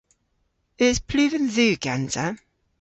Eus 0.83 0.99
pluven 1.07 1.45
dhu 1.55 1.67
gansa? 1.83 2.25